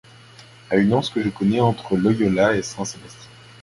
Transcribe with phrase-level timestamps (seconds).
[0.71, 3.29] À une anse que je connais entre Loyola et Saint-Sébastien.